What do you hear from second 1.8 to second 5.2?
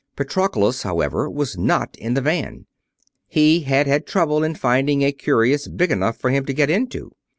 in the van. He had had trouble in finding a